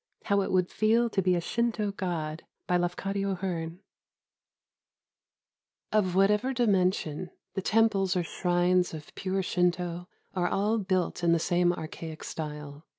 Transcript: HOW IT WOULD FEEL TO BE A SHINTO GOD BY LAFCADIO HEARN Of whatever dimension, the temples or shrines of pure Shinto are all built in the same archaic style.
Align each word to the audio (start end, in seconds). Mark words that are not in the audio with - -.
HOW 0.23 0.41
IT 0.41 0.51
WOULD 0.51 0.71
FEEL 0.71 1.09
TO 1.11 1.21
BE 1.21 1.35
A 1.35 1.39
SHINTO 1.41 1.91
GOD 1.91 2.41
BY 2.65 2.77
LAFCADIO 2.77 3.35
HEARN 3.35 3.79
Of 5.91 6.15
whatever 6.15 6.53
dimension, 6.53 7.29
the 7.53 7.61
temples 7.61 8.15
or 8.15 8.23
shrines 8.23 8.95
of 8.95 9.13
pure 9.13 9.43
Shinto 9.43 10.07
are 10.33 10.47
all 10.47 10.79
built 10.79 11.23
in 11.23 11.33
the 11.33 11.37
same 11.37 11.71
archaic 11.71 12.23
style. 12.23 12.87